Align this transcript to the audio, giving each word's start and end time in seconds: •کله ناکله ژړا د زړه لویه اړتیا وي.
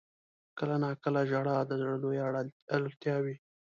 •کله 0.57 0.75
ناکله 0.83 1.21
ژړا 1.29 1.57
د 1.65 1.71
زړه 1.81 1.95
لویه 2.03 2.23
اړتیا 2.75 3.15
وي. 3.23 3.35